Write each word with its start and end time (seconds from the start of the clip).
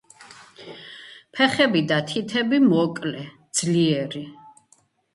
ფეხები 1.35 1.85
და 1.93 2.01
თითები 2.13 2.63
მოკლე, 2.73 3.31
ძლიერი. 3.61 4.29